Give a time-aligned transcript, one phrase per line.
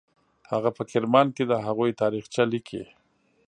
[0.51, 2.83] هغه په کرمان کې د هغوی تاریخچه لیکي.